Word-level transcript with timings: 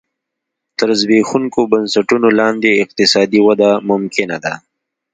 تر 0.79 0.89
زبېښونکو 0.99 1.61
بنسټونو 1.71 2.27
لاندې 2.39 2.79
اقتصادي 2.83 3.39
وده 3.47 3.69
ممکنه 3.89 4.37
ده. 4.43 4.53